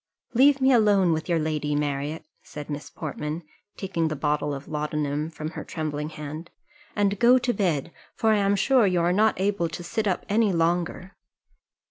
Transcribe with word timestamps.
"Leave 0.33 0.59
me 0.59 0.71
alone 0.73 1.11
with 1.13 1.29
your 1.29 1.37
lady, 1.37 1.75
Marriott," 1.75 2.25
said 2.41 2.71
Miss 2.71 2.89
Portman, 2.89 3.43
taking 3.77 4.07
the 4.07 4.15
bottle 4.15 4.51
of 4.51 4.67
laudanum 4.67 5.29
from 5.29 5.51
her 5.51 5.63
trembling 5.63 6.09
hand, 6.09 6.49
"and 6.95 7.19
go 7.19 7.37
to 7.37 7.53
bed; 7.53 7.91
for 8.15 8.31
I 8.31 8.37
am 8.37 8.55
sure 8.55 8.87
you 8.87 8.99
are 9.01 9.13
not 9.13 9.39
able 9.39 9.69
to 9.69 9.83
sit 9.83 10.07
up 10.07 10.25
any 10.27 10.51
longer." 10.51 11.15